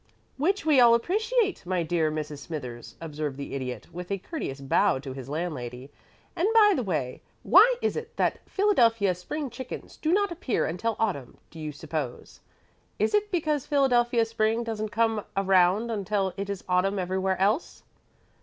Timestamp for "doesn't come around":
14.63-15.91